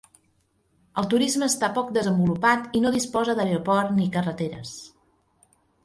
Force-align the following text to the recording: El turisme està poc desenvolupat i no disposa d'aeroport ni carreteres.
El 1.01 1.07
turisme 1.11 1.49
està 1.53 1.69
poc 1.77 1.93
desenvolupat 1.99 2.75
i 2.79 2.83
no 2.87 2.95
disposa 2.99 3.39
d'aeroport 3.41 3.97
ni 4.01 4.11
carreteres. 4.19 4.77